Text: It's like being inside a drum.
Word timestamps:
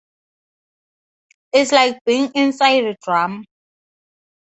It's 1.53 1.71
like 1.71 1.99
being 2.07 2.31
inside 2.33 2.85
a 2.85 2.95
drum. 3.03 3.45